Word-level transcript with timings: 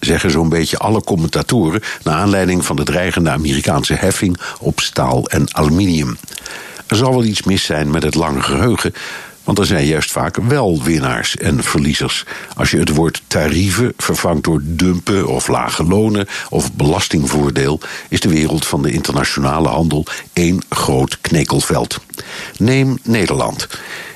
zeggen 0.00 0.30
zo'n 0.30 0.48
beetje 0.48 0.78
alle 0.78 1.02
commentatoren 1.02 1.82
naar 2.02 2.14
aanleiding 2.14 2.64
van 2.64 2.76
de 2.76 2.84
dreigende 2.84 3.30
Amerikaanse 3.30 3.94
heffing 3.94 4.38
op 4.60 4.80
staal 4.80 5.26
en 5.26 5.54
aluminium. 5.54 6.18
Er 6.86 6.96
zal 6.96 7.10
wel 7.10 7.24
iets 7.24 7.42
mis 7.42 7.64
zijn 7.64 7.90
met 7.90 8.02
het 8.02 8.14
lange 8.14 8.42
geheugen, 8.42 8.94
want 9.46 9.58
er 9.58 9.66
zijn 9.66 9.86
juist 9.86 10.10
vaak 10.10 10.36
wel 10.36 10.82
winnaars 10.82 11.36
en 11.36 11.62
verliezers. 11.62 12.24
Als 12.56 12.70
je 12.70 12.78
het 12.78 12.88
woord 12.88 13.22
tarieven 13.26 13.92
vervangt 13.96 14.44
door 14.44 14.60
dumpen 14.64 15.26
of 15.26 15.48
lage 15.48 15.84
lonen 15.84 16.28
of 16.48 16.72
belastingvoordeel, 16.72 17.80
is 18.08 18.20
de 18.20 18.28
wereld 18.28 18.66
van 18.66 18.82
de 18.82 18.90
internationale 18.90 19.68
handel 19.68 20.06
één 20.32 20.62
groot 20.68 21.18
knekelveld. 21.20 22.00
Neem 22.58 22.98
Nederland. 23.02 23.68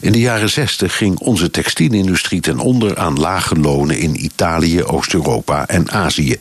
In 0.00 0.12
de 0.12 0.20
jaren 0.20 0.50
60 0.50 0.96
ging 0.96 1.18
onze 1.18 1.50
textielindustrie 1.50 2.40
ten 2.40 2.58
onder 2.58 2.98
aan 2.98 3.18
lage 3.18 3.56
lonen 3.56 3.98
in 3.98 4.24
Italië, 4.24 4.82
Oost-Europa 4.84 5.66
en 5.66 5.90
Azië. 5.90 6.36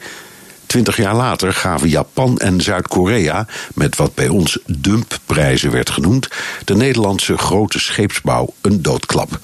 Twintig 0.67 0.98
jaar 0.98 1.16
later 1.16 1.53
gaven 1.53 1.89
Japan 1.89 2.38
en 2.38 2.62
Zuid-Korea, 2.62 3.45
met 3.73 3.95
wat 3.95 4.16
bij 4.16 4.27
ons 4.27 4.59
dumpprijzen 4.66 5.71
werd 5.71 5.90
genoemd, 5.90 6.27
de 6.65 6.76
Nederlandse 6.76 7.37
grote 7.37 7.79
scheepsbouw 7.79 8.54
een 8.62 8.82
doodklap. 8.82 9.40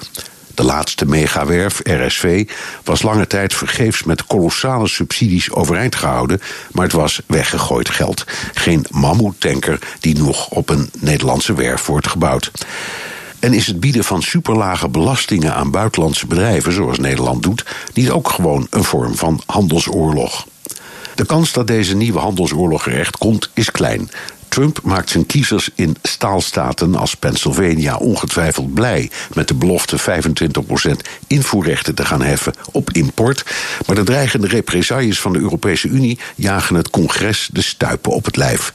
De 0.56 0.64
laatste 0.64 1.06
megawerf, 1.06 1.80
RSV, 1.84 2.50
was 2.84 3.02
lange 3.02 3.28
tijd 3.28 3.54
vergeefs 3.54 4.04
met 4.04 4.26
kolossale 4.26 4.88
subsidies 4.88 5.52
overeind 5.52 5.96
gehouden, 5.96 6.42
maar 6.72 6.84
het 6.84 6.94
was 6.94 7.22
weggegooid 7.28 7.90
geld. 7.90 8.24
Geen 8.54 8.86
mammoetanker 8.90 9.80
die 10.00 10.18
nog 10.18 10.48
op 10.50 10.70
een 10.70 10.90
Nederlandse 11.00 11.54
werf 11.54 11.86
wordt 11.86 12.08
gebouwd. 12.08 12.52
En 13.40 13.54
is 13.54 13.68
het 13.68 13.80
bieden 13.80 14.04
van 14.04 14.22
superlage 14.22 14.90
belastingen 14.90 15.56
aan 15.56 15.72
buitenlandse 15.72 16.28
bedrijven, 16.28 16.74
zoals 16.74 16.98
Nederland 16.98 17.44
doet, 17.44 17.66
niet 17.94 18.10
ook 18.10 18.30
gewoon 18.30 18.68
een 18.70 18.84
vorm 18.84 19.16
van 19.16 19.42
handelsoorlog? 19.46 20.46
De 21.16 21.26
kans 21.26 21.52
dat 21.52 21.68
deze 21.68 21.96
nieuwe 21.96 22.20
handelsoorlog 22.20 22.86
er 22.86 23.00
echt 23.00 23.18
komt, 23.18 23.50
is 23.54 23.72
klein. 23.72 24.10
Trump 24.54 24.80
maakt 24.84 25.10
zijn 25.10 25.26
kiezers 25.26 25.70
in 25.76 25.96
staalstaten 26.02 26.96
als 26.96 27.16
Pennsylvania 27.16 27.96
ongetwijfeld 27.96 28.74
blij 28.74 29.10
met 29.34 29.48
de 29.48 29.54
belofte 29.54 30.00
25% 30.00 30.04
invoerrechten 31.28 31.96
te 31.96 32.06
gaan 32.06 32.22
heffen 32.22 32.54
op 32.72 32.92
import. 32.92 33.46
Maar 33.88 33.96
de 33.96 34.04
dreigende 34.04 34.48
represailles 34.48 35.20
van 35.20 35.34
de 35.34 35.40
Europese 35.40 35.88
Unie 35.88 36.20
jagen 36.36 36.76
het 36.76 36.90
congres 36.90 37.50
de 37.52 37.62
stuipen 37.62 38.12
op 38.12 38.26
het 38.26 38.36
lijf. 38.36 38.74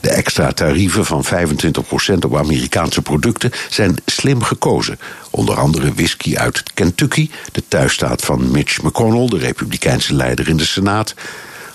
De 0.00 0.10
extra 0.10 0.52
tarieven 0.52 1.04
van 1.04 1.24
25% 1.24 2.18
op 2.18 2.36
Amerikaanse 2.36 3.02
producten 3.02 3.50
zijn 3.70 3.96
slim 4.06 4.42
gekozen. 4.42 4.98
Onder 5.30 5.54
andere 5.54 5.94
whisky 5.94 6.36
uit 6.36 6.62
Kentucky, 6.74 7.30
de 7.52 7.62
thuisstaat 7.68 8.24
van 8.24 8.50
Mitch 8.50 8.82
McConnell, 8.82 9.26
de 9.26 9.38
republikeinse 9.38 10.14
leider 10.14 10.48
in 10.48 10.56
de 10.56 10.66
Senaat. 10.66 11.14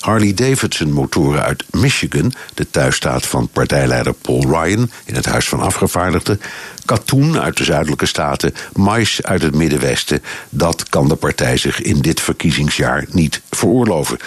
Harley-Davidson 0.04 0.92
motoren 0.92 1.44
uit 1.44 1.64
Michigan, 1.72 2.34
de 2.54 2.70
thuisstaat 2.70 3.26
van 3.26 3.50
partijleider 3.54 4.14
Paul 4.14 4.42
Ryan 4.42 4.92
in 5.06 5.16
het 5.16 5.26
Huis 5.26 5.48
van 5.48 5.60
Afgevaardigden. 5.60 6.42
Katoen 6.86 7.40
uit 7.40 7.58
de 7.58 7.64
zuidelijke 7.64 8.06
staten, 8.06 8.54
mais 8.74 9.22
uit 9.22 9.42
het 9.42 9.56
Middenwesten. 9.56 10.24
Dat 10.50 10.90
kan 10.90 11.08
de 11.08 11.16
partij 11.16 11.58
zich 11.58 11.82
in 11.82 12.02
dit 12.02 12.22
verkiezingsjaar 12.22 13.06
niet 13.10 13.42
veroorloven. 13.50 14.18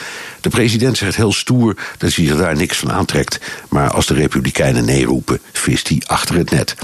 De 0.41 0.48
president 0.48 0.97
zegt 0.97 1.16
heel 1.16 1.32
stoer 1.32 1.75
dat 1.98 2.15
hij 2.15 2.26
zich 2.26 2.36
daar 2.36 2.56
niks 2.56 2.78
van 2.78 2.92
aantrekt. 2.92 3.38
Maar 3.69 3.91
als 3.91 4.06
de 4.06 4.15
Republikeinen 4.15 4.84
nee 4.84 5.04
roepen, 5.04 5.41
vist 5.53 5.88
hij 5.88 6.03
achter 6.06 6.36
het 6.36 6.50
net. 6.50 6.75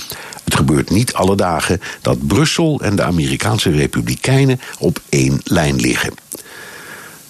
Het 0.44 0.54
gebeurt 0.54 0.90
niet 0.90 1.12
alle 1.12 1.36
dagen 1.36 1.80
dat 2.00 2.26
Brussel 2.26 2.80
en 2.80 2.96
de 2.96 3.02
Amerikaanse 3.02 3.70
Republikeinen 3.70 4.60
op 4.78 5.00
één 5.08 5.40
lijn 5.44 5.76
liggen. 5.76 6.12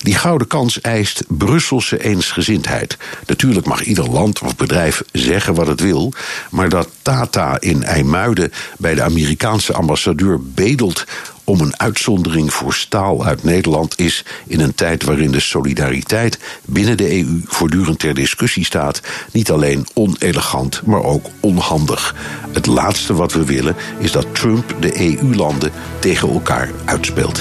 Die 0.02 0.14
gouden 0.14 0.46
kans 0.46 0.80
eist 0.80 1.24
Brusselse 1.28 2.02
eensgezindheid. 2.04 2.96
Natuurlijk 3.26 3.66
mag 3.66 3.82
ieder 3.82 4.10
land 4.10 4.40
of 4.40 4.56
bedrijf 4.56 5.02
zeggen 5.12 5.54
wat 5.54 5.66
het 5.66 5.80
wil, 5.80 6.12
maar 6.50 6.68
dat 6.68 6.88
Tata 7.02 7.60
in 7.60 7.82
IJmuiden 7.82 8.52
bij 8.78 8.94
de 8.94 9.02
Amerikaanse 9.02 9.72
ambassadeur 9.72 10.38
bedelt 10.42 11.04
om 11.44 11.60
een 11.60 11.80
uitzondering 11.80 12.52
voor 12.52 12.74
staal 12.74 13.24
uit 13.24 13.42
Nederland 13.42 13.98
is 13.98 14.24
in 14.46 14.60
een 14.60 14.74
tijd 14.74 15.04
waarin 15.04 15.30
de 15.30 15.40
solidariteit 15.40 16.38
binnen 16.64 16.96
de 16.96 17.18
EU 17.18 17.40
voortdurend 17.44 17.98
ter 17.98 18.14
discussie 18.14 18.64
staat, 18.64 19.00
niet 19.32 19.50
alleen 19.50 19.86
onelegant, 19.94 20.82
maar 20.84 21.02
ook 21.02 21.26
onhandig. 21.40 22.14
Het 22.52 22.66
laatste 22.66 23.14
wat 23.14 23.32
we 23.32 23.44
willen 23.44 23.76
is 23.98 24.12
dat 24.12 24.34
Trump 24.34 24.76
de 24.80 25.00
EU-landen 25.00 25.72
tegen 26.00 26.28
elkaar 26.28 26.70
uitspeelt. 26.84 27.40